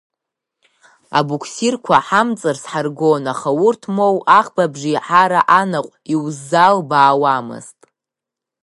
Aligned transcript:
Абуксирқәа 1.17 1.97
ҳамҵарс 2.07 2.63
ҳаргон, 2.71 3.23
аха 3.33 3.49
урҭ 3.65 3.81
моу, 3.95 4.17
аӷба 4.39 4.63
абжеиҳара 4.67 5.41
анаҟә 5.59 5.93
иузалбаауамызт. 6.13 7.79